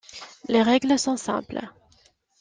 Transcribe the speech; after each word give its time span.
Les 0.47 0.63
règles 0.63 0.97
sont 0.97 1.15
simples. 1.15 1.61